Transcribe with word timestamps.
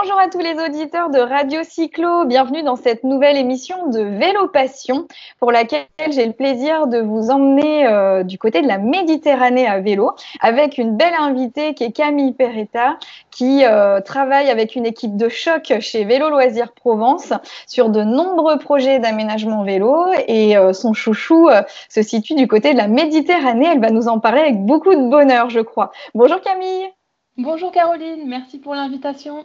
Bonjour 0.00 0.20
à 0.20 0.28
tous 0.28 0.38
les 0.38 0.54
auditeurs 0.54 1.10
de 1.10 1.18
Radio 1.18 1.62
Cyclo, 1.64 2.24
bienvenue 2.24 2.62
dans 2.62 2.76
cette 2.76 3.02
nouvelle 3.02 3.36
émission 3.36 3.88
de 3.88 3.98
Vélo 3.98 4.46
Passion 4.46 5.08
pour 5.40 5.50
laquelle 5.50 5.86
j'ai 6.10 6.24
le 6.24 6.34
plaisir 6.34 6.86
de 6.86 7.00
vous 7.00 7.30
emmener 7.30 7.84
euh, 7.84 8.22
du 8.22 8.38
côté 8.38 8.62
de 8.62 8.68
la 8.68 8.78
Méditerranée 8.78 9.66
à 9.66 9.80
vélo 9.80 10.12
avec 10.40 10.78
une 10.78 10.96
belle 10.96 11.16
invitée 11.18 11.74
qui 11.74 11.82
est 11.82 11.90
Camille 11.90 12.32
Peretta 12.32 12.96
qui 13.32 13.64
euh, 13.64 14.00
travaille 14.00 14.50
avec 14.50 14.76
une 14.76 14.86
équipe 14.86 15.16
de 15.16 15.28
choc 15.28 15.72
chez 15.80 16.04
Vélo 16.04 16.30
Loisirs 16.30 16.74
Provence 16.74 17.32
sur 17.66 17.88
de 17.88 18.04
nombreux 18.04 18.60
projets 18.60 19.00
d'aménagement 19.00 19.64
vélo 19.64 20.12
et 20.28 20.56
euh, 20.56 20.72
son 20.72 20.92
chouchou 20.92 21.48
se 21.88 22.02
situe 22.02 22.36
du 22.36 22.46
côté 22.46 22.72
de 22.72 22.78
la 22.78 22.86
Méditerranée. 22.86 23.66
Elle 23.72 23.80
va 23.80 23.90
nous 23.90 24.06
en 24.06 24.20
parler 24.20 24.42
avec 24.42 24.64
beaucoup 24.64 24.94
de 24.94 25.10
bonheur, 25.10 25.50
je 25.50 25.58
crois. 25.58 25.90
Bonjour 26.14 26.40
Camille. 26.40 26.88
Bonjour 27.36 27.72
Caroline, 27.72 28.28
merci 28.28 28.58
pour 28.58 28.76
l'invitation. 28.76 29.44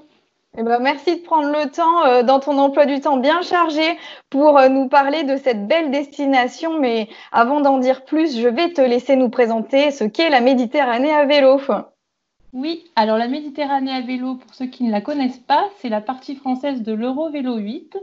Eh 0.56 0.62
ben, 0.62 0.78
merci 0.78 1.16
de 1.16 1.24
prendre 1.24 1.48
le 1.48 1.72
temps 1.72 2.06
euh, 2.06 2.22
dans 2.22 2.40
ton 2.40 2.60
emploi 2.60 2.86
du 2.86 3.00
temps 3.02 3.18
bien 3.18 3.42
chargé 3.42 3.98
pour 4.30 4.60
euh, 4.60 4.70
nous 4.70 4.88
parler 4.88 5.24
de 5.24 5.36
cette 5.36 5.68
belle 5.68 5.90
destination. 5.90 6.80
Mais 6.80 7.10
avant 7.32 7.60
d'en 7.60 7.80
dire 7.80 8.06
plus, 8.06 8.38
je 8.38 8.48
vais 8.48 8.72
te 8.72 8.82
laisser 8.82 9.16
nous 9.16 9.30
présenter 9.30 9.90
ce 9.90 10.04
qu'est 10.04 10.30
la 10.30 10.42
Méditerranée 10.42 11.12
à 11.12 11.26
vélo. 11.26 11.60
Oui, 12.54 12.86
alors 12.96 13.18
la 13.18 13.28
Méditerranée 13.28 13.92
à 13.92 14.02
vélo, 14.02 14.36
pour 14.36 14.54
ceux 14.54 14.68
qui 14.68 14.84
ne 14.84 14.92
la 14.92 15.02
connaissent 15.02 15.40
pas, 15.40 15.68
c'est 15.80 15.90
la 15.90 16.02
partie 16.02 16.36
française 16.36 16.84
de 16.84 16.94
l'Eurovélo 16.94 17.56
8, 17.56 17.98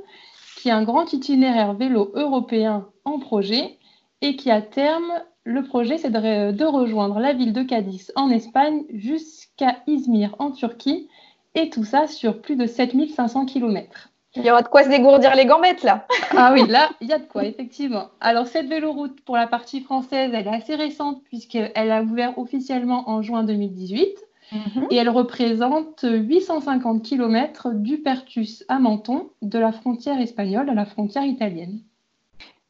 qui 0.57 0.71
est 0.71 0.73
un 0.73 0.83
grand 0.83 1.13
itinéraire 1.13 1.75
vélo 1.75 2.11
européen 2.15 2.89
en 3.05 3.21
projet 3.21 3.79
et 4.23 4.35
qui 4.35 4.51
à 4.51 4.61
terme, 4.61 5.13
le 5.45 5.63
projet, 5.63 5.99
c'est 5.99 6.11
de, 6.11 6.51
de 6.51 6.65
rejoindre 6.65 7.21
la 7.21 7.33
ville 7.33 7.53
de 7.53 7.63
Cadiz 7.63 8.11
en 8.17 8.29
Espagne 8.29 8.83
jusqu'à 8.93 9.77
Izmir 9.87 10.35
en 10.41 10.51
Turquie 10.51 11.09
et 11.55 11.71
tout 11.71 11.85
ça 11.85 12.07
sur 12.07 12.41
plus 12.41 12.57
de 12.57 12.67
7500 12.67 13.47
km. 13.47 14.11
Il 14.37 14.45
y 14.45 14.51
aura 14.51 14.63
de 14.63 14.69
quoi 14.69 14.85
se 14.85 14.89
dégourdir 14.89 15.35
les 15.35 15.45
gambettes 15.45 15.83
là. 15.83 16.07
ah 16.37 16.53
oui, 16.53 16.65
là, 16.69 16.91
il 17.01 17.09
y 17.09 17.13
a 17.13 17.19
de 17.19 17.25
quoi, 17.25 17.45
effectivement. 17.45 18.11
Alors, 18.21 18.47
cette 18.47 18.69
véloroute 18.69 19.21
pour 19.23 19.37
la 19.37 19.49
partie 19.49 19.81
française, 19.81 20.31
elle 20.33 20.47
est 20.47 20.51
assez 20.51 20.77
récente 20.77 21.25
puisqu'elle 21.25 21.91
a 21.91 22.03
ouvert 22.03 22.39
officiellement 22.39 23.11
en 23.11 23.23
juin 23.23 23.43
2018 23.43 24.09
mhm. 24.53 24.87
et 24.91 24.97
elle 24.97 25.09
représente 25.09 26.05
850 26.09 27.03
km 27.03 27.71
du 27.75 27.99
Pertus 27.99 28.65
à 28.69 28.79
Menton, 28.79 29.31
de 29.43 29.59
la 29.59 29.73
frontière 29.73 30.21
espagnole 30.21 30.71
à 30.71 30.75
la 30.75 30.85
frontière 30.85 31.25
italienne. 31.25 31.81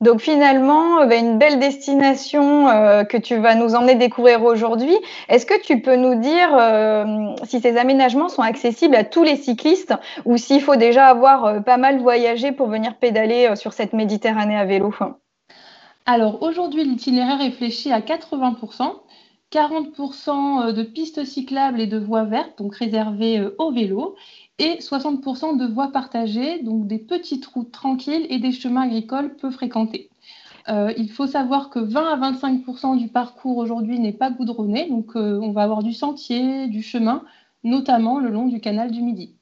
Donc 0.01 0.23
finalement, 0.23 1.01
euh, 1.01 1.07
bah, 1.07 1.17
une 1.17 1.37
belle 1.37 1.59
destination 1.59 2.69
euh, 2.69 3.05
que 3.05 3.19
tu 3.19 3.37
vas 3.37 3.55
nous 3.55 3.75
emmener 3.75 3.97
découvrir 3.97 4.43
aujourd'hui. 4.43 4.97
Est-ce 5.29 5.45
que 5.45 5.61
tu 5.61 5.83
peux 5.83 5.97
nous 5.97 6.15
dire 6.15 6.49
euh, 6.55 7.35
si 7.45 7.61
ces 7.61 7.77
aménagements 7.77 8.31
sont 8.31 8.41
accessibles 8.41 8.97
à 8.97 9.05
tous 9.05 9.25
les 9.25 9.37
cyclistes 9.37 9.93
ou 10.25 10.39
s'il 10.39 10.63
faut 10.63 10.77
déjà 10.77 11.09
avoir 11.09 11.63
pas 11.65 11.77
mal 11.77 11.99
voyagé 12.01 12.51
pour 12.51 12.69
venir 12.69 12.97
pédaler 12.97 13.55
sur 13.57 13.75
cette 13.75 13.93
Méditerranée 13.93 14.57
à 14.57 14.65
vélo? 14.65 14.95
Alors 16.07 16.43
aujourd'hui, 16.43 16.83
l'itinéraire 16.85 17.43
est 17.43 17.51
fléché 17.51 17.93
à 17.93 18.01
80%. 18.01 18.95
40% 19.51 20.73
de 20.73 20.83
pistes 20.83 21.25
cyclables 21.25 21.81
et 21.81 21.87
de 21.87 21.99
voies 21.99 22.25
vertes, 22.25 22.59
donc 22.59 22.77
réservées 22.77 23.49
au 23.59 23.73
vélo, 23.73 24.15
et 24.59 24.77
60% 24.81 25.57
de 25.57 25.67
voies 25.67 25.91
partagées, 25.91 26.63
donc 26.63 26.87
des 26.87 26.99
petites 26.99 27.47
routes 27.47 27.73
tranquilles 27.73 28.27
et 28.29 28.39
des 28.39 28.53
chemins 28.53 28.83
agricoles 28.83 29.35
peu 29.37 29.51
fréquentés. 29.51 30.11
Euh, 30.69 30.93
il 30.97 31.11
faut 31.11 31.27
savoir 31.27 31.71
que 31.71 31.79
20 31.79 32.23
à 32.23 32.33
25% 32.33 32.99
du 32.99 33.09
parcours 33.09 33.57
aujourd'hui 33.57 33.99
n'est 33.99 34.13
pas 34.13 34.31
goudronné, 34.31 34.89
donc 34.89 35.17
euh, 35.17 35.41
on 35.43 35.53
va 35.53 35.63
avoir 35.63 35.83
du 35.83 35.93
sentier, 35.93 36.69
du 36.69 36.83
chemin, 36.83 37.25
notamment 37.65 38.21
le 38.21 38.31
long 38.31 38.47
du 38.47 38.61
canal 38.61 38.91
du 38.91 39.03
Midi. 39.03 39.40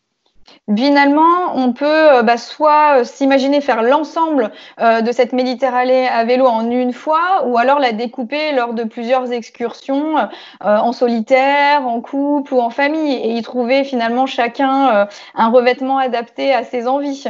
Finalement, 0.76 1.54
on 1.54 1.72
peut 1.72 1.86
euh, 1.86 2.22
bah, 2.22 2.36
soit 2.36 3.00
euh, 3.00 3.04
s'imaginer 3.04 3.60
faire 3.60 3.82
l'ensemble 3.82 4.52
euh, 4.80 5.00
de 5.00 5.12
cette 5.12 5.32
Méditerranée 5.32 6.06
à 6.08 6.24
vélo 6.24 6.46
en 6.46 6.70
une 6.70 6.92
fois, 6.92 7.46
ou 7.46 7.56
alors 7.56 7.78
la 7.78 7.92
découper 7.92 8.52
lors 8.52 8.74
de 8.74 8.84
plusieurs 8.84 9.32
excursions 9.32 10.16
en 10.60 10.92
solitaire, 10.92 11.86
en 11.86 12.00
couple 12.00 12.54
ou 12.54 12.60
en 12.60 12.70
famille, 12.70 13.14
et 13.14 13.36
y 13.36 13.42
trouver 13.42 13.84
finalement 13.84 14.26
chacun 14.26 15.08
un 15.34 15.48
revêtement 15.48 15.98
adapté 15.98 16.52
à 16.52 16.64
ses 16.64 16.86
envies. 16.86 17.24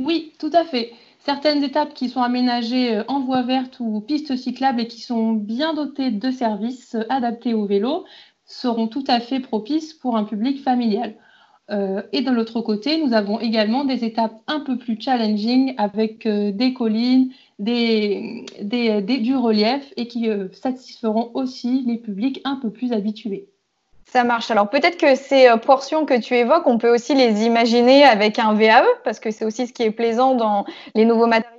Oui, 0.00 0.32
tout 0.38 0.50
à 0.52 0.64
fait. 0.64 0.92
Certaines 1.18 1.62
étapes 1.62 1.94
qui 1.94 2.08
sont 2.08 2.22
aménagées 2.22 3.02
en 3.08 3.20
voie 3.20 3.42
verte 3.42 3.78
ou 3.80 4.00
pistes 4.00 4.36
cyclables 4.36 4.80
et 4.80 4.88
qui 4.88 5.00
sont 5.00 5.32
bien 5.32 5.74
dotées 5.74 6.10
de 6.10 6.30
services 6.30 6.96
adaptés 7.08 7.54
au 7.54 7.66
vélo 7.66 8.04
seront 8.44 8.88
tout 8.88 9.04
à 9.06 9.20
fait 9.20 9.40
propices 9.40 9.92
pour 9.92 10.16
un 10.16 10.24
public 10.24 10.62
familial. 10.62 11.14
Euh, 11.70 12.02
et 12.12 12.22
de 12.22 12.30
l'autre 12.30 12.60
côté, 12.62 13.02
nous 13.02 13.12
avons 13.12 13.40
également 13.40 13.84
des 13.84 14.04
étapes 14.04 14.34
un 14.46 14.60
peu 14.60 14.78
plus 14.78 14.98
challenging 14.98 15.74
avec 15.76 16.24
euh, 16.24 16.50
des 16.50 16.72
collines, 16.72 17.30
des, 17.58 18.44
du 18.62 19.36
relief 19.36 19.92
et 19.96 20.08
qui 20.08 20.30
euh, 20.30 20.48
satisferont 20.52 21.30
aussi 21.34 21.84
les 21.86 21.98
publics 21.98 22.40
un 22.44 22.56
peu 22.56 22.70
plus 22.70 22.92
habitués. 22.92 23.48
Ça 24.06 24.24
marche. 24.24 24.50
Alors 24.50 24.70
peut-être 24.70 24.96
que 24.96 25.14
ces 25.14 25.48
portions 25.66 26.06
que 26.06 26.18
tu 26.18 26.34
évoques, 26.34 26.66
on 26.66 26.78
peut 26.78 26.92
aussi 26.92 27.14
les 27.14 27.44
imaginer 27.44 28.04
avec 28.04 28.38
un 28.38 28.54
VAE, 28.54 28.86
parce 29.04 29.20
que 29.20 29.30
c'est 29.30 29.44
aussi 29.44 29.66
ce 29.66 29.74
qui 29.74 29.82
est 29.82 29.90
plaisant 29.90 30.34
dans 30.34 30.64
les 30.94 31.04
nouveaux 31.04 31.26
matériels. 31.26 31.58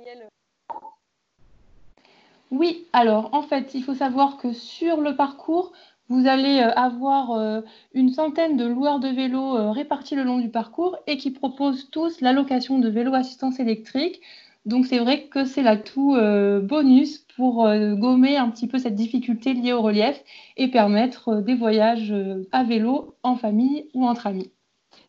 Oui, 2.50 2.88
alors 2.92 3.30
en 3.32 3.42
fait, 3.42 3.74
il 3.74 3.84
faut 3.84 3.94
savoir 3.94 4.36
que 4.36 4.52
sur 4.52 5.00
le 5.00 5.14
parcours, 5.14 5.70
vous 6.10 6.26
allez 6.26 6.60
euh, 6.60 6.72
avoir 6.74 7.30
euh, 7.30 7.62
une 7.94 8.10
centaine 8.10 8.56
de 8.56 8.66
loueurs 8.66 8.98
de 8.98 9.08
vélos 9.08 9.56
euh, 9.56 9.70
répartis 9.70 10.16
le 10.16 10.24
long 10.24 10.38
du 10.38 10.50
parcours 10.50 10.98
et 11.06 11.16
qui 11.16 11.30
proposent 11.30 11.88
tous 11.90 12.20
la 12.20 12.32
location 12.32 12.80
de 12.80 12.88
vélos 12.88 13.14
assistance 13.14 13.60
électrique. 13.60 14.20
Donc 14.66 14.86
c'est 14.86 14.98
vrai 14.98 15.22
que 15.22 15.44
c'est 15.46 15.62
l'atout 15.62 16.18
bonus 16.62 17.24
pour 17.34 17.66
gommer 17.94 18.36
un 18.36 18.50
petit 18.50 18.66
peu 18.66 18.76
cette 18.76 18.94
difficulté 18.94 19.54
liée 19.54 19.72
au 19.72 19.80
relief 19.80 20.22
et 20.58 20.68
permettre 20.68 21.36
des 21.36 21.54
voyages 21.54 22.14
à 22.52 22.62
vélo 22.62 23.14
en 23.22 23.36
famille 23.36 23.88
ou 23.94 24.04
entre 24.04 24.26
amis. 24.26 24.52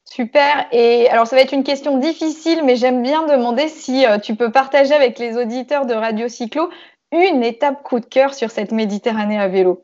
Super. 0.06 0.68
Et 0.72 1.10
alors, 1.10 1.28
ça 1.28 1.36
va 1.36 1.42
être 1.42 1.54
une 1.54 1.66
question 1.66 1.98
difficile, 1.98 2.62
mais 2.64 2.78
j'aime 2.78 3.04
bien 3.04 3.28
demander 3.28 3.68
si 3.68 4.06
tu 4.24 4.36
peux 4.36 4.54
partager 4.54 4.94
avec 4.94 5.20
les 5.20 5.36
auditeurs 5.36 5.86
de 5.86 5.96
Radio 5.96 6.30
Cyclo 6.30 6.70
une 7.12 7.44
étape 7.44 7.84
coup 7.84 8.00
de 8.00 8.06
cœur 8.06 8.34
sur 8.34 8.52
cette 8.52 8.72
Méditerranée 8.72 9.38
à 9.38 9.50
vélo. 9.50 9.84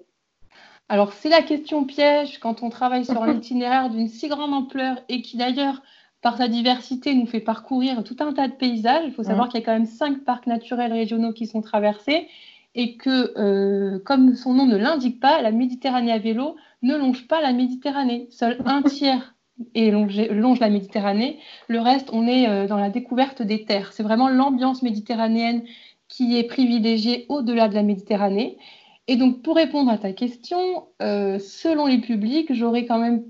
Alors, 0.90 1.14
c'est 1.14 1.30
la 1.30 1.42
question 1.42 1.84
piège 1.84 2.40
quand 2.40 2.64
on 2.64 2.70
travaille 2.70 3.06
sur 3.06 3.22
un 3.24 3.36
itinéraire 3.36 3.90
d'une 3.90 4.08
si 4.08 4.28
grande 4.28 4.54
ampleur 4.54 4.98
et 5.10 5.22
qui 5.22 5.38
d'ailleurs, 5.38 5.82
par 6.22 6.38
sa 6.38 6.48
diversité, 6.48 7.14
nous 7.14 7.26
fait 7.26 7.40
parcourir 7.40 8.04
tout 8.04 8.16
un 8.20 8.34
tas 8.34 8.48
de 8.48 8.54
paysages. 8.54 9.04
Il 9.06 9.14
faut 9.14 9.24
savoir 9.24 9.50
qu'il 9.50 9.60
y 9.60 9.64
a 9.64 9.66
quand 9.66 9.74
même 9.74 9.86
cinq 9.86 10.24
parcs 10.24 10.48
naturels 10.48 10.94
régionaux 10.94 11.34
qui 11.34 11.46
sont 11.46 11.62
traversés 11.62 12.28
et 12.76 12.96
que, 12.96 13.34
euh, 13.38 14.00
comme 14.06 14.36
son 14.36 14.54
nom 14.54 14.66
ne 14.66 14.78
l'indique 14.78 15.20
pas, 15.20 15.42
la 15.42 15.52
Méditerranée 15.52 16.12
à 16.12 16.20
vélo 16.20 16.56
ne 16.84 16.96
longe 16.96 17.28
pas 17.28 17.42
la 17.42 17.52
Méditerranée. 17.52 18.28
Seul 18.30 18.58
un 18.66 18.82
tiers 18.84 19.36
et 19.74 19.90
longe, 19.92 20.60
la 20.60 20.70
Méditerranée. 20.70 21.40
Le 21.68 21.80
reste, 21.80 22.10
on 22.14 22.28
est 22.28 22.48
euh, 22.48 22.68
dans 22.68 22.78
la 22.78 22.90
découverte 22.90 23.42
des 23.42 23.66
terres. 23.66 23.94
C'est 23.94 24.04
vraiment 24.04 24.30
l'ambiance 24.30 24.84
méditerranéenne 24.84 25.64
qui 26.08 26.38
est 26.38 26.44
privilégiée 26.44 27.26
au-delà 27.30 27.68
de 27.68 27.76
la 27.76 27.84
Méditerranée. 27.84 28.58
Et 29.08 29.16
donc, 29.16 29.42
pour 29.42 29.56
répondre 29.56 29.90
à 29.90 29.98
ta 29.98 30.12
question, 30.12 30.88
euh, 31.02 31.40
selon 31.40 31.86
les 31.86 32.00
publics, 32.00 32.54
j'aurai 32.54 32.86
quand 32.86 32.98
même 32.98 33.24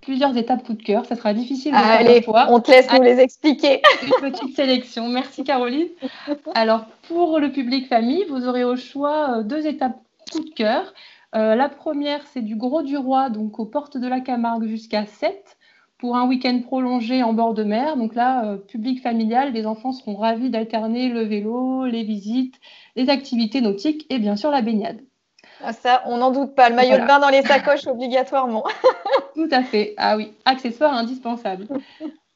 plusieurs 0.00 0.36
étapes 0.36 0.64
coup 0.64 0.74
de 0.74 0.82
cœur. 0.82 1.06
Ça 1.06 1.14
sera 1.14 1.32
difficile 1.32 1.70
de 1.72 1.76
Allez, 1.76 2.24
On 2.48 2.58
te 2.58 2.72
laisse 2.72 2.92
nous 2.92 3.02
les 3.02 3.20
expliquer. 3.20 3.82
Une 4.02 4.30
petite 4.30 4.56
sélection. 4.56 5.08
Merci 5.08 5.44
Caroline. 5.44 5.86
Alors, 6.56 6.86
pour 7.06 7.38
le 7.38 7.52
public 7.52 7.86
famille, 7.86 8.24
vous 8.28 8.48
aurez 8.48 8.64
au 8.64 8.76
choix 8.76 9.38
euh, 9.38 9.42
deux 9.44 9.64
étapes 9.64 10.00
coup 10.32 10.40
de 10.40 10.50
cœur. 10.50 10.92
Euh, 11.36 11.54
la 11.54 11.68
première, 11.68 12.26
c'est 12.26 12.42
du 12.42 12.56
Gros 12.56 12.82
du 12.82 12.96
Roi, 12.96 13.30
donc 13.30 13.60
aux 13.60 13.64
portes 13.64 13.96
de 13.96 14.08
la 14.08 14.20
Camargue 14.20 14.66
jusqu'à 14.66 15.06
7 15.06 15.56
pour 15.98 16.16
un 16.16 16.26
week-end 16.26 16.60
prolongé 16.62 17.22
en 17.22 17.32
bord 17.32 17.54
de 17.54 17.62
mer. 17.62 17.96
Donc 17.96 18.16
là, 18.16 18.56
public 18.66 19.00
familial, 19.00 19.52
les 19.52 19.66
enfants 19.66 19.92
seront 19.92 20.16
ravis 20.16 20.50
d'alterner 20.50 21.08
le 21.08 21.22
vélo, 21.22 21.86
les 21.86 22.02
visites, 22.02 22.58
les 22.96 23.08
activités 23.08 23.60
nautiques 23.60 24.04
et 24.10 24.18
bien 24.18 24.34
sûr 24.34 24.50
la 24.50 24.62
baignade. 24.62 24.98
Ah, 25.64 25.72
ça, 25.72 26.02
on 26.06 26.16
n'en 26.18 26.30
doute 26.30 26.54
pas. 26.54 26.68
Le 26.68 26.74
maillot 26.74 26.98
de 26.98 27.06
bain 27.06 27.20
dans 27.20 27.28
les 27.28 27.42
sacoches, 27.42 27.86
obligatoirement. 27.86 28.64
Tout 29.34 29.48
à 29.50 29.62
fait. 29.62 29.94
Ah 29.96 30.16
oui, 30.16 30.32
accessoire 30.44 30.92
indispensable. 30.94 31.66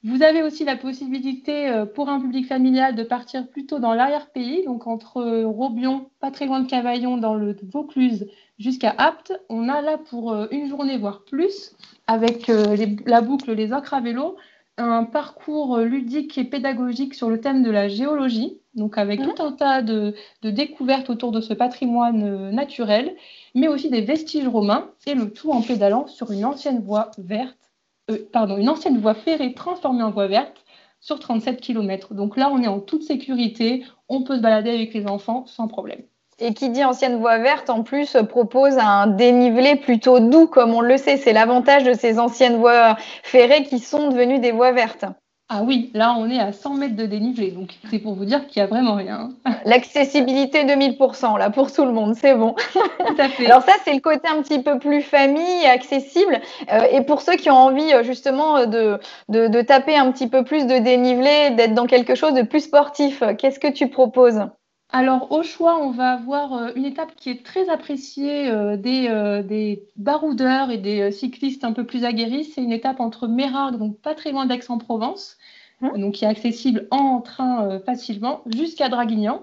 Vous 0.04 0.22
avez 0.22 0.44
aussi 0.44 0.64
la 0.64 0.76
possibilité 0.76 1.68
euh, 1.68 1.84
pour 1.84 2.08
un 2.08 2.20
public 2.20 2.46
familial 2.46 2.94
de 2.94 3.02
partir 3.02 3.48
plutôt 3.48 3.80
dans 3.80 3.92
l'arrière-pays, 3.92 4.64
donc 4.64 4.86
entre 4.86 5.42
Robion, 5.42 6.10
pas 6.20 6.30
très 6.30 6.46
loin 6.46 6.60
de 6.60 6.68
Cavaillon, 6.68 7.16
dans 7.16 7.34
le 7.34 7.56
Vaucluse, 7.72 8.28
jusqu'à 8.58 8.94
Apt. 8.98 9.32
On 9.48 9.68
a 9.68 9.82
là 9.82 9.98
pour 9.98 10.32
euh, 10.32 10.46
une 10.52 10.68
journée, 10.68 10.96
voire 10.96 11.24
plus, 11.24 11.74
avec 12.06 12.48
euh, 12.48 12.76
la 13.04 13.20
boucle 13.20 13.52
Les 13.52 13.72
Ocres 13.72 13.94
à 13.94 14.00
vélo, 14.00 14.36
un 14.78 15.04
parcours 15.04 15.78
ludique 15.78 16.36
et 16.38 16.44
pédagogique 16.44 17.14
sur 17.14 17.30
le 17.30 17.40
thème 17.40 17.62
de 17.62 17.70
la 17.70 17.88
géologie, 17.88 18.60
donc 18.74 18.98
avec 18.98 19.22
tout 19.22 19.42
un 19.42 19.52
tas 19.52 19.82
de, 19.82 20.14
découvertes 20.42 21.08
autour 21.10 21.32
de 21.32 21.40
ce 21.40 21.54
patrimoine 21.54 22.22
euh, 22.24 22.50
naturel, 22.50 23.16
mais 23.54 23.68
aussi 23.68 23.88
des 23.88 24.02
vestiges 24.02 24.48
romains, 24.48 24.90
et 25.06 25.14
le 25.14 25.32
tout 25.32 25.50
en 25.50 25.62
pédalant 25.62 26.06
sur 26.06 26.30
une 26.30 26.44
ancienne 26.44 26.82
voie 26.82 27.10
verte 27.18 27.56
pardon, 28.32 28.56
une 28.56 28.68
ancienne 28.68 28.98
voie 28.98 29.14
ferrée 29.14 29.54
transformée 29.54 30.02
en 30.02 30.10
voie 30.10 30.28
verte 30.28 30.64
sur 31.00 31.18
37 31.18 31.60
km. 31.60 32.14
Donc 32.14 32.36
là, 32.36 32.50
on 32.52 32.62
est 32.62 32.68
en 32.68 32.80
toute 32.80 33.02
sécurité, 33.02 33.84
on 34.08 34.22
peut 34.22 34.36
se 34.36 34.42
balader 34.42 34.70
avec 34.70 34.94
les 34.94 35.06
enfants 35.06 35.46
sans 35.46 35.68
problème. 35.68 36.02
Et 36.38 36.52
qui 36.52 36.68
dit 36.68 36.84
ancienne 36.84 37.18
voie 37.18 37.38
verte, 37.38 37.70
en 37.70 37.82
plus, 37.82 38.16
propose 38.28 38.76
un 38.78 39.06
dénivelé 39.06 39.76
plutôt 39.76 40.20
doux, 40.20 40.46
comme 40.46 40.74
on 40.74 40.82
le 40.82 40.98
sait. 40.98 41.16
C'est 41.16 41.32
l'avantage 41.32 41.84
de 41.84 41.94
ces 41.94 42.18
anciennes 42.18 42.58
voies 42.58 42.96
ferrées 43.22 43.62
qui 43.62 43.78
sont 43.78 44.08
devenues 44.10 44.38
des 44.38 44.52
voies 44.52 44.72
vertes. 44.72 45.06
Ah 45.48 45.62
oui, 45.62 45.92
là 45.94 46.12
on 46.18 46.28
est 46.28 46.40
à 46.40 46.50
100 46.50 46.74
mètres 46.74 46.96
de 46.96 47.06
dénivelé, 47.06 47.52
donc 47.52 47.74
c'est 47.88 48.00
pour 48.00 48.14
vous 48.14 48.24
dire 48.24 48.48
qu'il 48.48 48.60
n'y 48.60 48.64
a 48.64 48.66
vraiment 48.66 48.96
rien. 48.96 49.28
L'accessibilité 49.64 50.64
de 50.64 50.72
1000%, 50.72 51.38
là 51.38 51.50
pour 51.50 51.70
tout 51.70 51.84
le 51.84 51.92
monde, 51.92 52.16
c'est 52.16 52.34
bon. 52.34 52.56
Tout 52.72 53.14
à 53.16 53.28
fait. 53.28 53.46
Alors 53.46 53.62
ça 53.62 53.74
c'est 53.84 53.94
le 53.94 54.00
côté 54.00 54.26
un 54.28 54.42
petit 54.42 54.60
peu 54.60 54.80
plus 54.80 55.02
famille, 55.02 55.64
accessible, 55.66 56.40
euh, 56.72 56.80
et 56.90 57.02
pour 57.02 57.20
ceux 57.20 57.36
qui 57.36 57.48
ont 57.48 57.54
envie 57.54 57.92
euh, 57.92 58.02
justement 58.02 58.66
de, 58.66 58.98
de, 59.28 59.46
de 59.46 59.60
taper 59.62 59.96
un 59.96 60.10
petit 60.10 60.26
peu 60.26 60.42
plus 60.42 60.66
de 60.66 60.78
dénivelé, 60.78 61.50
d'être 61.50 61.74
dans 61.74 61.86
quelque 61.86 62.16
chose 62.16 62.34
de 62.34 62.42
plus 62.42 62.62
sportif, 62.62 63.22
qu'est-ce 63.38 63.60
que 63.60 63.70
tu 63.70 63.88
proposes? 63.88 64.42
Alors, 64.96 65.30
au 65.30 65.42
choix, 65.42 65.78
on 65.84 65.90
va 65.90 66.12
avoir 66.12 66.54
euh, 66.54 66.70
une 66.74 66.86
étape 66.86 67.14
qui 67.16 67.28
est 67.28 67.44
très 67.44 67.68
appréciée 67.68 68.48
euh, 68.48 68.78
des, 68.78 69.08
euh, 69.08 69.42
des, 69.42 69.84
baroudeurs 69.96 70.70
et 70.70 70.78
des 70.78 71.12
cyclistes 71.12 71.64
un 71.64 71.74
peu 71.74 71.84
plus 71.84 72.06
aguerris. 72.06 72.44
C'est 72.44 72.62
une 72.62 72.72
étape 72.72 72.98
entre 72.98 73.28
Mérargues, 73.28 73.76
donc 73.76 73.98
pas 74.00 74.14
très 74.14 74.32
loin 74.32 74.46
d'Aix-en-Provence, 74.46 75.36
mmh. 75.82 75.98
donc 76.00 76.14
qui 76.14 76.24
est 76.24 76.28
accessible 76.28 76.88
en 76.90 77.20
train 77.20 77.78
facilement, 77.80 78.40
jusqu'à 78.46 78.88
Draguignan. 78.88 79.42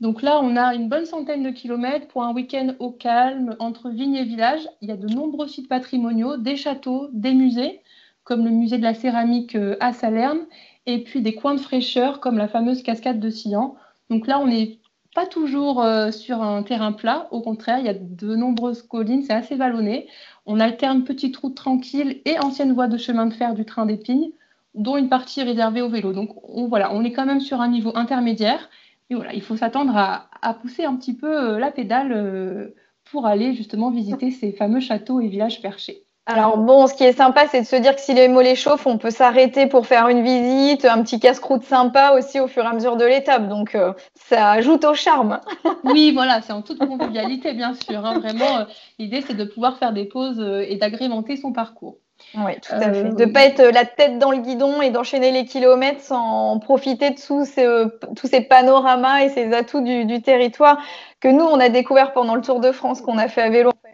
Donc 0.00 0.20
là, 0.20 0.40
on 0.42 0.56
a 0.56 0.74
une 0.74 0.88
bonne 0.88 1.06
centaine 1.06 1.44
de 1.44 1.50
kilomètres 1.50 2.08
pour 2.08 2.24
un 2.24 2.34
week-end 2.34 2.74
au 2.80 2.90
calme 2.90 3.54
entre 3.60 3.88
vignes 3.88 4.16
et 4.16 4.24
villages. 4.24 4.68
Il 4.80 4.88
y 4.88 4.92
a 4.92 4.96
de 4.96 5.06
nombreux 5.06 5.46
sites 5.46 5.68
patrimoniaux, 5.68 6.38
des 6.38 6.56
châteaux, 6.56 7.06
des 7.12 7.34
musées, 7.34 7.82
comme 8.24 8.44
le 8.44 8.50
musée 8.50 8.78
de 8.78 8.82
la 8.82 8.94
céramique 8.94 9.56
à 9.78 9.92
Salerne, 9.92 10.40
et 10.86 11.04
puis 11.04 11.22
des 11.22 11.36
coins 11.36 11.54
de 11.54 11.60
fraîcheur 11.60 12.18
comme 12.18 12.36
la 12.36 12.48
fameuse 12.48 12.82
cascade 12.82 13.20
de 13.20 13.30
Sillan 13.30 13.76
donc 14.12 14.26
là, 14.26 14.38
on 14.40 14.46
n'est 14.46 14.78
pas 15.14 15.24
toujours 15.24 15.82
euh, 15.82 16.10
sur 16.10 16.42
un 16.42 16.62
terrain 16.62 16.92
plat. 16.92 17.28
Au 17.30 17.40
contraire, 17.40 17.78
il 17.78 17.86
y 17.86 17.88
a 17.88 17.94
de 17.94 18.36
nombreuses 18.36 18.82
collines, 18.82 19.22
c'est 19.22 19.32
assez 19.32 19.56
vallonné. 19.56 20.06
On 20.44 20.60
alterne 20.60 21.04
petites 21.04 21.34
routes 21.38 21.54
tranquilles 21.56 22.20
et 22.26 22.38
anciennes 22.38 22.74
voies 22.74 22.88
de 22.88 22.98
chemin 22.98 23.24
de 23.24 23.32
fer 23.32 23.54
du 23.54 23.64
train 23.64 23.86
d'Épines, 23.86 24.30
dont 24.74 24.98
une 24.98 25.08
partie 25.08 25.42
réservée 25.42 25.80
au 25.80 25.88
vélo. 25.88 26.12
Donc 26.12 26.36
on, 26.46 26.68
voilà, 26.68 26.92
on 26.92 27.02
est 27.04 27.12
quand 27.12 27.24
même 27.24 27.40
sur 27.40 27.62
un 27.62 27.68
niveau 27.68 27.92
intermédiaire. 27.94 28.68
Et 29.08 29.14
voilà, 29.14 29.32
il 29.32 29.40
faut 29.40 29.56
s'attendre 29.56 29.96
à, 29.96 30.54
pousser 30.60 30.84
un 30.84 30.96
petit 30.96 31.14
peu 31.14 31.54
euh, 31.54 31.58
la 31.58 31.70
pédale 31.70 32.12
euh, 32.12 32.74
pour 33.04 33.24
aller 33.24 33.54
justement 33.54 33.90
visiter 33.90 34.30
ces 34.30 34.52
fameux 34.52 34.80
châteaux 34.80 35.22
et 35.22 35.28
villages 35.28 35.62
perchés. 35.62 36.04
Alors 36.26 36.56
bon, 36.56 36.86
ce 36.86 36.94
qui 36.94 37.02
est 37.02 37.16
sympa, 37.16 37.48
c'est 37.48 37.62
de 37.62 37.66
se 37.66 37.74
dire 37.74 37.96
que 37.96 38.00
si 38.00 38.14
les 38.14 38.28
mollets 38.28 38.54
chauffent, 38.54 38.86
on 38.86 38.96
peut 38.96 39.10
s'arrêter 39.10 39.66
pour 39.66 39.88
faire 39.88 40.06
une 40.06 40.22
visite, 40.22 40.84
un 40.84 41.02
petit 41.02 41.18
casse-croûte 41.18 41.64
sympa 41.64 42.12
aussi 42.16 42.38
au 42.38 42.46
fur 42.46 42.62
et 42.62 42.68
à 42.68 42.72
mesure 42.72 42.96
de 42.96 43.04
l'étape. 43.04 43.48
Donc 43.48 43.74
euh, 43.74 43.92
ça 44.14 44.52
ajoute 44.52 44.84
au 44.84 44.94
charme. 44.94 45.40
oui, 45.84 46.12
voilà, 46.12 46.40
c'est 46.40 46.52
en 46.52 46.62
toute 46.62 46.78
convivialité, 46.78 47.54
bien 47.54 47.74
sûr. 47.74 48.06
Hein. 48.06 48.20
Vraiment, 48.20 48.58
euh, 48.58 48.64
l'idée, 49.00 49.24
c'est 49.26 49.34
de 49.34 49.44
pouvoir 49.44 49.78
faire 49.78 49.92
des 49.92 50.04
pauses 50.04 50.38
euh, 50.38 50.64
et 50.66 50.76
d'agrémenter 50.76 51.36
son 51.36 51.52
parcours. 51.52 51.96
Oui, 52.36 52.52
tout 52.60 52.72
à 52.72 52.92
fait. 52.92 53.02
De 53.02 53.24
ne 53.24 53.32
pas 53.32 53.44
être 53.46 53.60
la 53.60 53.84
tête 53.84 54.20
dans 54.20 54.30
le 54.30 54.38
guidon 54.38 54.80
et 54.80 54.90
d'enchaîner 54.90 55.32
les 55.32 55.44
kilomètres 55.44 56.02
sans 56.02 56.60
profiter 56.60 57.10
de 57.10 57.20
tous 57.20 57.44
ces, 57.44 57.66
tous 58.14 58.28
ces 58.28 58.42
panoramas 58.42 59.24
et 59.24 59.28
ces 59.28 59.52
atouts 59.52 59.80
du, 59.80 60.04
du 60.04 60.22
territoire 60.22 60.78
que 61.18 61.26
nous, 61.26 61.44
on 61.44 61.58
a 61.58 61.68
découvert 61.68 62.12
pendant 62.12 62.36
le 62.36 62.42
Tour 62.42 62.60
de 62.60 62.70
France 62.70 63.00
qu'on 63.00 63.18
a 63.18 63.26
fait 63.26 63.42
à 63.42 63.50
vélo 63.50 63.70
euh, 63.70 63.91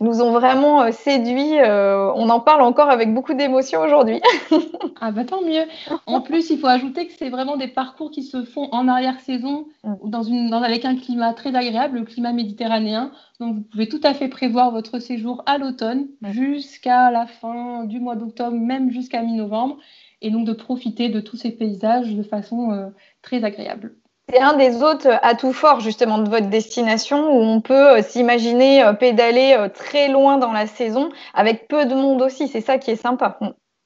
nous 0.00 0.22
ont 0.22 0.32
vraiment 0.32 0.82
euh, 0.82 0.90
séduits. 0.90 1.58
Euh, 1.58 2.12
on 2.14 2.28
en 2.30 2.40
parle 2.40 2.62
encore 2.62 2.90
avec 2.90 3.12
beaucoup 3.12 3.34
d'émotion 3.34 3.80
aujourd'hui. 3.80 4.20
ah 5.00 5.10
bah 5.10 5.24
tant 5.24 5.42
mieux. 5.42 5.64
En 6.06 6.20
plus, 6.20 6.50
il 6.50 6.58
faut 6.58 6.66
ajouter 6.66 7.06
que 7.06 7.12
c'est 7.18 7.28
vraiment 7.28 7.56
des 7.56 7.68
parcours 7.68 8.10
qui 8.10 8.22
se 8.22 8.44
font 8.44 8.68
en 8.72 8.88
arrière-saison, 8.88 9.66
mm. 9.84 9.94
dans 10.04 10.22
une, 10.22 10.52
avec 10.52 10.84
un 10.84 10.96
climat 10.96 11.34
très 11.34 11.54
agréable, 11.54 11.98
le 11.98 12.04
climat 12.04 12.32
méditerranéen. 12.32 13.10
Donc 13.40 13.56
vous 13.56 13.62
pouvez 13.62 13.88
tout 13.88 14.00
à 14.02 14.14
fait 14.14 14.28
prévoir 14.28 14.70
votre 14.70 14.98
séjour 14.98 15.42
à 15.46 15.58
l'automne 15.58 16.08
jusqu'à 16.22 17.10
la 17.10 17.26
fin 17.26 17.84
du 17.84 18.00
mois 18.00 18.16
d'octobre, 18.16 18.56
même 18.56 18.90
jusqu'à 18.90 19.22
mi-novembre, 19.22 19.76
et 20.22 20.30
donc 20.30 20.46
de 20.46 20.52
profiter 20.52 21.08
de 21.08 21.20
tous 21.20 21.36
ces 21.36 21.50
paysages 21.50 22.14
de 22.14 22.22
façon 22.22 22.90
très 23.22 23.44
agréable. 23.44 23.94
C'est 24.28 24.40
un 24.40 24.56
des 24.56 24.82
autres 24.82 25.18
atouts 25.22 25.52
forts 25.52 25.80
justement 25.80 26.18
de 26.18 26.28
votre 26.28 26.48
destination 26.48 27.30
où 27.30 27.42
on 27.42 27.60
peut 27.60 27.98
euh, 27.98 28.02
s'imaginer 28.02 28.82
euh, 28.82 28.92
pédaler 28.92 29.54
euh, 29.56 29.68
très 29.68 30.08
loin 30.08 30.38
dans 30.38 30.52
la 30.52 30.66
saison 30.66 31.10
avec 31.32 31.68
peu 31.68 31.86
de 31.86 31.94
monde 31.94 32.22
aussi. 32.22 32.48
C'est 32.48 32.60
ça 32.60 32.78
qui 32.78 32.90
est 32.90 32.96
sympa. 32.96 33.38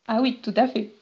Ah 0.08 0.20
oui, 0.22 0.40
tout 0.42 0.54
à 0.56 0.66
fait 0.66 0.94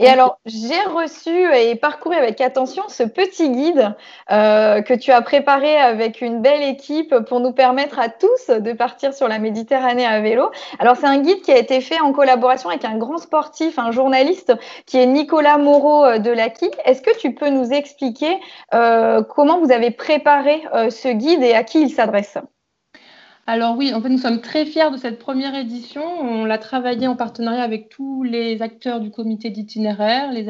et 0.00 0.08
alors, 0.08 0.38
j'ai 0.44 0.80
reçu 0.82 1.30
et 1.54 1.74
parcouru 1.76 2.14
avec 2.14 2.40
attention 2.40 2.82
ce 2.88 3.02
petit 3.02 3.50
guide 3.50 3.94
euh, 4.30 4.82
que 4.82 4.92
tu 4.92 5.10
as 5.12 5.22
préparé 5.22 5.76
avec 5.76 6.20
une 6.20 6.42
belle 6.42 6.62
équipe 6.62 7.14
pour 7.28 7.40
nous 7.40 7.52
permettre 7.52 7.98
à 7.98 8.08
tous 8.08 8.48
de 8.48 8.72
partir 8.72 9.14
sur 9.14 9.28
la 9.28 9.38
Méditerranée 9.38 10.06
à 10.06 10.20
vélo. 10.20 10.50
Alors, 10.78 10.96
c'est 10.96 11.06
un 11.06 11.18
guide 11.18 11.40
qui 11.42 11.52
a 11.52 11.58
été 11.58 11.80
fait 11.80 12.00
en 12.00 12.12
collaboration 12.12 12.68
avec 12.68 12.84
un 12.84 12.98
grand 12.98 13.18
sportif, 13.18 13.78
un 13.78 13.92
journaliste 13.92 14.52
qui 14.86 14.98
est 14.98 15.06
Nicolas 15.06 15.58
Moreau 15.58 16.04
euh, 16.04 16.18
de 16.18 16.30
l'ACI. 16.30 16.70
Est-ce 16.84 17.02
que 17.02 17.16
tu 17.18 17.34
peux 17.34 17.48
nous 17.48 17.72
expliquer 17.72 18.38
euh, 18.74 19.22
comment 19.22 19.58
vous 19.58 19.72
avez 19.72 19.90
préparé 19.90 20.62
euh, 20.74 20.90
ce 20.90 21.08
guide 21.08 21.42
et 21.42 21.54
à 21.54 21.64
qui 21.64 21.82
il 21.82 21.90
s'adresse? 21.90 22.36
Alors 23.46 23.76
oui, 23.76 23.92
en 23.92 24.00
fait, 24.00 24.08
nous 24.08 24.18
sommes 24.18 24.40
très 24.40 24.64
fiers 24.64 24.90
de 24.92 24.96
cette 24.96 25.18
première 25.18 25.56
édition. 25.56 26.02
On 26.20 26.44
l'a 26.44 26.58
travaillé 26.58 27.08
en 27.08 27.16
partenariat 27.16 27.64
avec 27.64 27.88
tous 27.88 28.22
les 28.22 28.62
acteurs 28.62 29.00
du 29.00 29.10
comité 29.10 29.50
d'itinéraire, 29.50 30.30
les, 30.30 30.46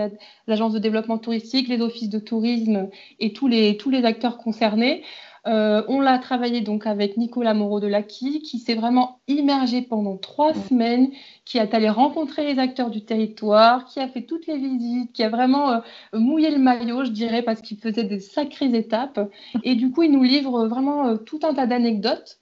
agences 0.47 0.75
de 0.75 0.79
développement 0.79 1.17
touristique, 1.17 1.69
les 1.69 1.81
offices 1.81 2.11
de 2.11 2.19
tourisme 2.19 2.91
et 3.19 3.33
tous 3.33 3.49
les, 3.49 3.79
tous 3.79 3.89
les 3.89 4.05
acteurs 4.05 4.37
concernés. 4.37 5.03
Euh, 5.47 5.83
on 5.89 6.01
l'a 6.01 6.19
travaillé 6.19 6.61
donc 6.61 6.87
avec 6.87 7.17
Nicolas 7.17 7.55
Moreau 7.55 7.81
de 7.81 7.87
Laki, 7.87 8.43
qui 8.43 8.59
s'est 8.59 8.75
vraiment 8.75 9.21
immergé 9.27 9.81
pendant 9.83 10.19
trois 10.19 10.53
semaines, 10.55 11.11
qui 11.47 11.59
est 11.59 11.75
allé 11.75 11.89
rencontrer 11.89 12.53
les 12.53 12.61
acteurs 12.61 12.91
du 12.91 13.05
territoire, 13.05 13.87
qui 13.87 14.01
a 14.01 14.09
fait 14.09 14.23
toutes 14.23 14.47
les 14.47 14.59
visites, 14.59 15.13
qui 15.13 15.23
a 15.23 15.31
vraiment 15.31 15.71
euh, 15.73 15.79
mouillé 16.13 16.51
le 16.51 16.59
maillot, 16.59 17.05
je 17.05 17.11
dirais, 17.11 17.43
parce 17.43 17.63
qu'il 17.63 17.79
faisait 17.79 18.05
des 18.05 18.21
sacrées 18.21 18.75
étapes. 18.77 19.19
Et 19.65 19.77
du 19.77 19.91
coup, 19.91 20.03
il 20.03 20.13
nous 20.13 20.23
livre 20.23 20.67
vraiment 20.67 21.07
euh, 21.09 21.17
tout 21.17 21.41
un 21.43 21.55
tas 21.55 21.67
d'anecdotes 21.67 22.39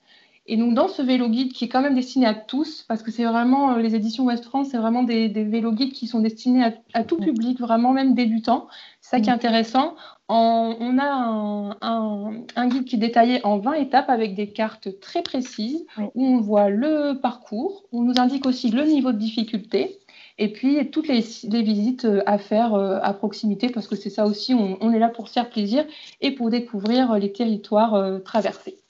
et 0.47 0.57
donc, 0.57 0.73
dans 0.73 0.87
ce 0.87 1.03
vélo 1.03 1.29
guide 1.29 1.53
qui 1.53 1.65
est 1.65 1.69
quand 1.69 1.81
même 1.81 1.93
destiné 1.93 2.25
à 2.25 2.33
tous, 2.33 2.83
parce 2.87 3.03
que 3.03 3.11
c'est 3.11 3.25
vraiment, 3.25 3.73
euh, 3.73 3.79
les 3.79 3.93
éditions 3.95 4.25
West 4.25 4.45
France, 4.45 4.69
c'est 4.71 4.77
vraiment 4.77 5.03
des, 5.03 5.29
des 5.29 5.43
vélo 5.43 5.71
guides 5.71 5.93
qui 5.93 6.07
sont 6.07 6.19
destinés 6.19 6.73
à, 6.93 7.03
tout 7.03 7.17
public, 7.17 7.59
vraiment 7.59 7.93
même 7.93 8.15
débutants. 8.15 8.67
C'est 9.01 9.11
ça 9.11 9.19
qui 9.21 9.29
est 9.29 9.33
intéressant. 9.33 9.95
on 10.29 10.97
a 10.99 11.77
un, 11.81 12.67
guide 12.67 12.85
qui 12.85 12.95
est 12.95 12.99
détaillé 12.99 13.45
en 13.45 13.59
20 13.59 13.73
étapes 13.73 14.09
avec 14.09 14.33
des 14.33 14.51
cartes 14.51 14.99
très 14.99 15.21
précises 15.21 15.85
où 16.15 16.25
on 16.25 16.41
voit 16.41 16.69
le 16.69 17.19
parcours. 17.21 17.83
On 17.91 18.01
nous 18.01 18.15
indique 18.17 18.47
aussi 18.47 18.71
le 18.71 18.83
niveau 18.83 19.11
de 19.11 19.19
difficulté. 19.19 19.99
Et 20.39 20.51
puis, 20.51 20.89
toutes 20.89 21.07
les, 21.07 21.21
visites 21.61 22.05
euh, 22.05 22.23
à 22.25 22.39
faire 22.39 22.73
euh, 22.73 22.97
à 23.03 23.13
proximité, 23.13 23.69
parce 23.69 23.87
que 23.87 23.95
c'est 23.95 24.09
ça 24.09 24.25
aussi, 24.25 24.55
on, 24.55 24.77
on, 24.81 24.91
est 24.91 24.97
là 24.97 25.09
pour 25.09 25.27
se 25.27 25.33
faire 25.33 25.49
plaisir 25.49 25.85
et 26.19 26.31
pour 26.31 26.49
découvrir 26.49 27.13
les 27.19 27.31
territoires 27.31 28.23
traversés. 28.23 28.80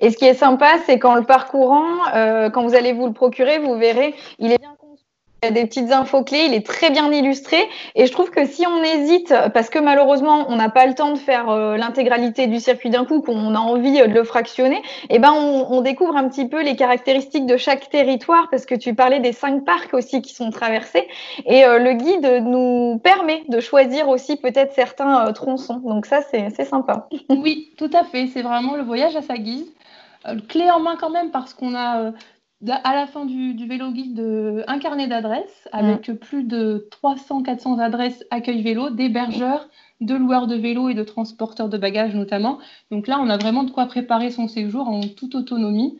Et 0.00 0.10
ce 0.10 0.16
qui 0.16 0.26
est 0.26 0.34
sympa, 0.34 0.78
c'est 0.86 0.98
qu'en 0.98 1.16
le 1.16 1.24
parcourant, 1.24 2.06
euh, 2.14 2.50
quand 2.50 2.62
vous 2.62 2.74
allez 2.74 2.92
vous 2.92 3.06
le 3.06 3.12
procurer, 3.12 3.58
vous 3.58 3.76
verrez, 3.76 4.14
il 4.38 4.52
est 4.52 4.58
bien. 4.58 4.77
Il 5.44 5.46
y 5.46 5.48
a 5.50 5.52
des 5.52 5.66
petites 5.66 5.92
infos 5.92 6.24
clés, 6.24 6.46
il 6.46 6.54
est 6.54 6.66
très 6.66 6.90
bien 6.90 7.12
illustré. 7.12 7.58
Et 7.94 8.06
je 8.06 8.12
trouve 8.12 8.30
que 8.30 8.44
si 8.44 8.66
on 8.66 8.82
hésite, 8.82 9.32
parce 9.54 9.70
que 9.70 9.78
malheureusement, 9.78 10.46
on 10.48 10.56
n'a 10.56 10.68
pas 10.68 10.84
le 10.84 10.94
temps 10.94 11.12
de 11.12 11.18
faire 11.18 11.48
euh, 11.48 11.76
l'intégralité 11.76 12.48
du 12.48 12.58
circuit 12.58 12.90
d'un 12.90 13.04
coup, 13.04 13.20
qu'on 13.20 13.54
a 13.54 13.58
envie 13.60 14.00
de 14.00 14.04
le 14.06 14.24
fractionner, 14.24 14.82
eh 15.10 15.20
ben 15.20 15.30
on, 15.32 15.80
découvre 15.80 16.16
un 16.16 16.28
petit 16.28 16.48
peu 16.48 16.60
les 16.64 16.74
caractéristiques 16.74 17.46
de 17.46 17.56
chaque 17.56 17.88
territoire, 17.88 18.48
parce 18.50 18.66
que 18.66 18.74
tu 18.74 18.94
parlais 18.94 19.20
des 19.20 19.32
cinq 19.32 19.64
parcs 19.64 19.94
aussi 19.94 20.22
qui 20.22 20.34
sont 20.34 20.50
traversés. 20.50 21.06
Et 21.46 21.64
euh, 21.64 21.78
le 21.78 21.92
guide 21.92 22.42
nous 22.44 23.00
permet 23.04 23.44
de 23.48 23.60
choisir 23.60 24.08
aussi 24.08 24.36
peut-être 24.36 24.74
certains 24.74 25.28
euh, 25.28 25.32
tronçons. 25.32 25.80
Donc 25.84 26.06
ça, 26.06 26.20
c'est 26.20 26.64
sympa. 26.64 27.06
Oui, 27.28 27.70
tout 27.78 27.90
à 27.94 28.02
fait. 28.02 28.26
C'est 28.26 28.42
vraiment 28.42 28.74
le 28.74 28.82
voyage 28.82 29.14
à 29.14 29.22
sa 29.22 29.36
guise. 29.36 29.72
Euh, 30.26 30.36
clé 30.48 30.70
en 30.70 30.80
main 30.80 30.96
quand 30.96 31.10
même 31.10 31.30
parce 31.30 31.54
qu'on 31.54 31.74
a 31.74 32.00
euh, 32.00 32.12
à 32.66 32.94
la 32.94 33.06
fin 33.06 33.24
du, 33.24 33.54
vélo 33.66 33.92
guide 33.92 34.64
un 34.66 34.78
carnet 34.78 35.06
d'adresses 35.06 35.68
avec 35.72 36.12
plus 36.20 36.44
de 36.44 36.88
300-400 37.02 37.80
adresses 37.80 38.24
accueil 38.30 38.62
vélo, 38.62 38.90
d'hébergeurs, 38.90 39.68
de 40.00 40.14
loueurs 40.14 40.46
de 40.46 40.56
vélo 40.56 40.88
et 40.88 40.94
de 40.94 41.04
transporteurs 41.04 41.68
de 41.68 41.78
bagages 41.78 42.14
notamment. 42.14 42.58
Donc 42.90 43.06
là, 43.06 43.18
on 43.20 43.30
a 43.30 43.36
vraiment 43.36 43.62
de 43.62 43.70
quoi 43.70 43.86
préparer 43.86 44.30
son 44.30 44.48
séjour 44.48 44.88
en 44.88 45.00
toute 45.02 45.34
autonomie. 45.34 45.98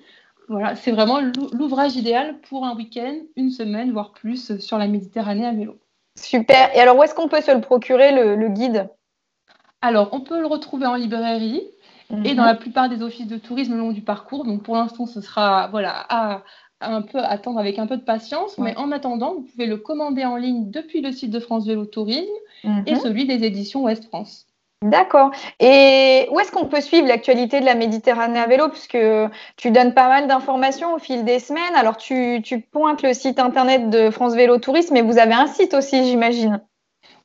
Voilà, 0.49 0.75
c'est 0.75 0.93
vraiment 0.93 1.21
l'ouvrage 1.53 1.97
idéal 1.97 2.38
pour 2.49 2.65
un 2.65 2.75
week-end, 2.75 3.15
une 3.37 3.50
semaine, 3.50 3.93
voire 3.93 4.12
plus 4.12 4.59
sur 4.59 4.79
la 4.79 4.88
Méditerranée 4.88 5.47
à 5.47 5.53
vélo. 5.53 5.79
Super. 6.17 6.75
Et 6.75 6.81
alors, 6.81 6.97
où 6.97 7.03
est-ce 7.03 7.15
qu'on 7.15 7.29
peut 7.29 7.43
se 7.43 7.55
le 7.55 7.61
procurer, 7.61 8.12
le 8.12 8.49
guide? 8.49 8.88
Alors, 9.83 10.09
on 10.12 10.21
peut 10.21 10.41
le 10.41 10.47
retrouver 10.47 10.87
en 10.87 10.95
librairie 10.95 11.62
et 12.11 12.35
dans 12.35 12.43
mhm. 12.43 12.49
la 12.49 12.55
plupart 12.55 12.88
des 12.88 13.03
offices 13.03 13.27
de 13.27 13.37
tourisme 13.37 13.75
le 13.75 13.79
long 13.79 13.93
du 13.93 14.00
parcours. 14.00 14.45
Donc 14.45 14.62
pour 14.62 14.77
l'instant, 14.77 15.07
ce 15.07 15.21
sera 15.21 15.69
voilà, 15.69 16.07
à, 16.09 16.43
un 16.81 17.03
peu 17.03 17.19
attendre 17.19 17.59
avec 17.59 17.79
un 17.79 17.87
peu 17.87 17.97
de 17.97 18.03
patience, 18.03 18.57
mais 18.59 18.77
en 18.77 18.93
attendant, 18.93 19.35
vous 19.35 19.43
pouvez 19.43 19.67
le 19.67 19.77
commander 19.77 20.25
en 20.25 20.37
ligne 20.37 20.71
depuis 20.71 21.00
le 21.00 21.12
site 21.12 21.31
de 21.31 21.41
France 21.41 21.67
Vélo 21.67 21.85
Tourisme 21.85 22.27
et 22.65 22.95
mhm. 22.95 23.00
celui 23.00 23.27
des 23.27 23.45
éditions 23.45 23.83
Ouest 23.83 24.05
France. 24.07 24.47
D'accord. 24.83 25.33
Et 25.59 26.29
où 26.31 26.38
est-ce 26.38 26.53
qu'on 26.53 26.67
peut 26.67 26.81
suivre 26.81 27.09
l'actualité 27.09 27.59
de 27.59 27.65
la 27.65 27.75
Méditerranée 27.75 28.38
à 28.38 28.47
vélo? 28.47 28.69
Puisque 28.69 28.99
tu 29.57 29.73
donnes 29.73 29.93
pas 29.93 30.07
mal 30.07 30.29
d'informations 30.29 30.95
au 30.95 30.99
fil 30.99 31.25
des 31.25 31.41
semaines. 31.41 31.75
Alors, 31.75 31.97
tu, 31.97 32.41
tu, 32.45 32.61
pointes 32.61 33.03
le 33.03 33.12
site 33.12 33.41
internet 33.41 33.91
de 33.91 34.11
France 34.11 34.35
Vélo 34.35 34.59
Tourisme, 34.59 34.95
mais 34.95 35.03
vous 35.03 35.19
avez 35.19 35.35
un 35.35 35.49
site 35.49 35.75
aussi, 35.75 36.05
j'imagine. 36.05 36.61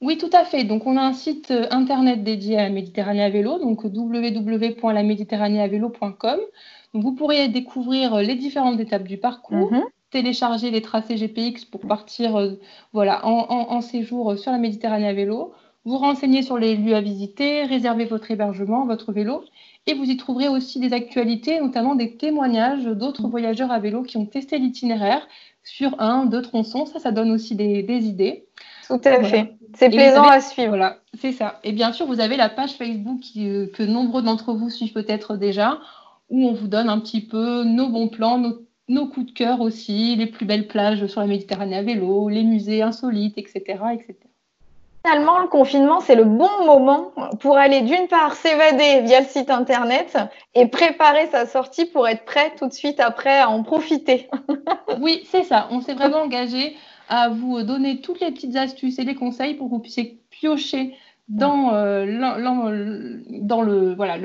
Oui, 0.04 0.18
tout 0.18 0.30
à 0.34 0.44
fait. 0.44 0.66
Donc, 0.66 0.86
on 0.86 0.98
a 0.98 1.02
un 1.02 1.14
site 1.14 1.52
euh, 1.52 1.66
internet 1.72 2.26
dédié 2.26 2.58
à 2.58 2.64
la 2.64 2.70
Méditerranée 2.70 3.24
à 3.24 3.30
vélo, 3.30 3.58
donc 3.58 3.86
www.laméditerranéavélo.com. 3.86 6.40
Vous 6.94 7.14
pourrez 7.14 7.48
découvrir 7.48 8.16
euh, 8.16 8.22
les 8.22 8.36
différentes 8.36 8.82
étapes 8.82 9.08
du 9.08 9.18
parcours, 9.18 9.72
mhm. 9.72 9.86
télécharger 10.12 10.72
les 10.72 10.82
tracés 10.82 11.16
GPX 11.16 11.64
pour 11.64 11.88
partir 11.88 12.36
euh, 12.36 12.60
voilà, 12.92 13.26
en, 13.26 13.80
séjour 13.80 14.38
sur 14.38 14.52
la 14.52 14.58
Méditerranée 14.58 15.08
à 15.08 15.14
vélo, 15.14 15.54
vous 15.86 15.98
renseigner 15.98 16.42
sur 16.42 16.58
les 16.58 16.76
lieux 16.76 16.96
à 16.96 17.02
visiter, 17.02 17.64
réserver 17.64 18.04
votre 18.04 18.30
hébergement, 18.30 18.86
votre 18.86 19.14
vélo, 19.14 19.46
et 19.88 19.94
vous 19.94 20.10
y 20.10 20.18
trouverez 20.18 20.50
aussi 20.50 20.82
des 20.82 20.92
actualités, 20.92 21.62
notamment 21.62 21.96
des 21.96 22.18
témoignages 22.18 22.84
d'autres 22.84 23.24
mhm. 23.24 23.30
voyageurs 23.30 23.72
à 23.72 23.80
vélo 23.80 24.04
qui 24.04 24.18
ont 24.18 24.26
testé 24.26 24.58
l'itinéraire 24.58 25.26
sur 25.64 26.02
un, 26.02 26.26
deux 26.26 26.42
tronçons. 26.42 26.86
Ça, 26.86 27.00
ça 27.00 27.12
donne 27.12 27.32
aussi 27.32 27.56
des, 27.56 28.06
idées. 28.06 28.46
Tout 28.88 29.02
à 29.04 29.24
fait. 29.24 29.54
C'est 29.75 29.90
plaisant 29.90 30.28
à 30.28 30.40
suivre. 30.40 30.70
Voilà, 30.70 30.98
c'est 31.20 31.32
ça. 31.32 31.60
Et 31.63 31.72
bien 31.72 31.92
sûr, 31.92 32.06
vous 32.06 32.20
avez 32.20 32.38
la 32.38 32.50
page 32.50 32.74
Facebook 32.74 33.22
euh, 33.38 33.68
que 33.74 33.84
nombreux 33.84 34.22
d'entre 34.22 34.54
vous 34.54 34.70
suivent 34.70 34.94
peut-être 34.94 35.36
déjà 35.38 35.80
où 36.30 36.48
on 36.48 36.54
vous 36.54 36.68
donne 36.68 36.90
un 36.90 37.00
petit 37.00 37.22
peu 37.22 37.63
nos 37.63 37.90
bons 37.90 38.08
plans, 38.08 38.38
nos, 38.88 39.08
coups 39.08 39.28
de 39.28 39.32
cœur 39.32 39.62
aussi, 39.62 40.16
les 40.16 40.28
plus 40.28 40.46
belles 40.46 40.68
plages 40.68 41.06
sur 41.08 41.22
la 41.22 41.28
Méditerranée 41.28 41.78
à 41.78 41.84
vélo, 41.84 42.30
les 42.30 42.44
musées 42.44 42.82
insolites, 42.82 43.38
etc. 43.38 43.62
etc. 43.94 44.16
Finalement, 45.06 45.40
le 45.40 45.48
confinement, 45.48 46.00
c'est 46.00 46.16
le 46.16 46.24
bon 46.24 46.66
moment 46.66 47.12
pour 47.42 47.58
aller 47.58 47.82
d'une 47.82 48.08
part 48.08 48.36
s'évader 48.36 49.02
via 49.02 49.20
le 49.20 49.25
site 49.25 49.50
internet 49.50 50.18
et 50.56 50.68
préparer 50.68 51.28
sa 51.28 51.46
sortie 51.46 51.86
pour 51.86 52.08
être 52.08 52.24
prêt 52.24 52.54
tout 52.58 52.68
de 52.68 52.74
suite 52.74 53.02
après 53.02 53.40
à 53.40 53.50
en 53.50 53.63
profiter. 53.63 54.30
oui, 55.02 55.28
c'est 55.30 55.44
ça. 55.44 55.68
On 55.72 55.82
s'est 55.82 55.94
vraiment 55.94 56.22
engagé 56.22 56.78
à 57.15 57.29
vous 57.29 57.62
donner 57.62 58.01
toutes 58.01 58.22
les 58.22 58.32
petites 58.32 58.55
astuces 58.55 58.98
et 58.98 59.03
les 59.03 59.13
conseils 59.13 59.53
pour 59.53 59.67
que 59.67 59.75
vous 59.75 59.79
puissiez 59.79 60.20
piocher 60.32 60.96
dans, 61.27 61.72
euh, 61.75 62.05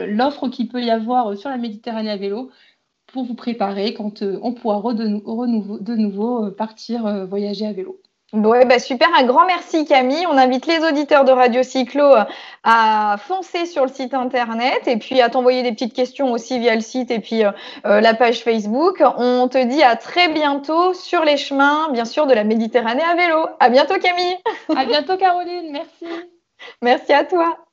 l'offre 0.06 0.48
qu'il 0.48 0.68
peut 0.68 0.82
y 0.82 0.90
avoir 0.90 1.36
sur 1.36 1.50
la 1.50 1.58
Méditerranée 1.58 2.08
à 2.08 2.16
vélo 2.16 2.50
pour 3.06 3.24
vous 3.24 3.34
préparer 3.34 3.92
quand 3.92 4.22
euh, 4.22 4.38
on 4.42 4.54
pourra 4.54 4.94
de, 4.94 5.06
nouveau 5.96 6.46
euh, 6.46 6.50
partir 6.50 7.26
voyager 7.26 7.66
à 7.66 7.74
vélo. 7.74 8.00
Ouais, 8.34 8.66
bah 8.66 8.78
super, 8.78 9.08
un 9.16 9.24
grand 9.24 9.46
merci 9.46 9.86
Camille. 9.86 10.26
On 10.28 10.36
invite 10.36 10.66
les 10.66 10.80
auditeurs 10.80 11.24
de 11.24 11.32
Radio 11.32 11.62
Cyclo 11.62 12.14
à 12.62 13.16
foncer 13.18 13.64
sur 13.64 13.86
le 13.86 13.90
site 13.90 14.12
internet 14.12 14.86
et 14.86 14.98
puis 14.98 15.22
à 15.22 15.30
t'envoyer 15.30 15.62
des 15.62 15.72
petites 15.72 15.94
questions 15.94 16.32
aussi 16.32 16.58
via 16.58 16.74
le 16.74 16.82
site 16.82 17.10
et 17.10 17.20
puis 17.20 17.42
la 17.84 18.14
page 18.14 18.44
Facebook. 18.44 19.02
On 19.16 19.48
te 19.48 19.64
dit 19.64 19.82
à 19.82 19.96
très 19.96 20.28
bientôt 20.28 20.92
sur 20.92 21.24
les 21.24 21.38
chemins, 21.38 21.88
bien 21.92 22.04
sûr, 22.04 22.26
de 22.26 22.34
la 22.34 22.44
Méditerranée 22.44 23.02
à 23.02 23.14
vélo. 23.14 23.46
À 23.60 23.70
bientôt 23.70 23.98
Camille. 23.98 24.36
À 24.76 24.84
bientôt 24.84 25.16
Caroline, 25.16 25.72
merci. 25.72 26.04
Merci 26.82 27.12
à 27.12 27.24
toi. 27.24 27.67